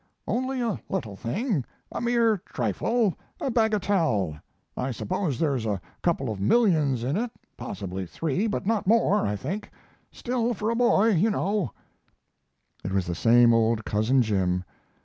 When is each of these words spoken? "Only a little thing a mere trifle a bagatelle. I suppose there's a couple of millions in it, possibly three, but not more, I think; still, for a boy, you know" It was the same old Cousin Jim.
"Only 0.27 0.61
a 0.61 0.79
little 0.89 1.15
thing 1.15 1.63
a 1.91 2.01
mere 2.01 2.37
trifle 2.37 3.13
a 3.39 3.51
bagatelle. 3.51 4.41
I 4.75 4.89
suppose 4.89 5.37
there's 5.37 5.63
a 5.67 5.79
couple 6.01 6.31
of 6.31 6.39
millions 6.41 7.03
in 7.03 7.15
it, 7.17 7.29
possibly 7.55 8.07
three, 8.07 8.47
but 8.47 8.65
not 8.65 8.87
more, 8.87 9.27
I 9.27 9.35
think; 9.35 9.69
still, 10.11 10.55
for 10.55 10.71
a 10.71 10.75
boy, 10.75 11.09
you 11.09 11.29
know" 11.29 11.71
It 12.83 12.91
was 12.93 13.05
the 13.05 13.13
same 13.13 13.53
old 13.53 13.85
Cousin 13.85 14.23
Jim. 14.23 14.63